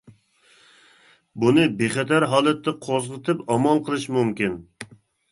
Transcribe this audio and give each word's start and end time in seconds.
بۇنى 1.43 1.65
بىخەتەر 1.81 2.25
ھالەتتە 2.31 2.73
قوزغىتىپ 2.85 3.43
ئامال 3.57 3.83
قىلىش 3.91 4.07
مۇمكىن. 4.17 4.57